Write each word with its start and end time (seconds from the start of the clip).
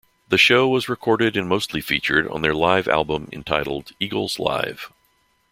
The 0.29 0.37
show 0.39 0.67
was 0.67 0.89
recorded 0.89 1.37
and 1.37 1.47
mostly 1.47 1.79
featured 1.79 2.27
on 2.27 2.41
their 2.41 2.55
live 2.55 2.87
album, 2.87 3.29
entitled 3.31 3.91
"Eagles 3.99 4.39
Live". 4.39 4.91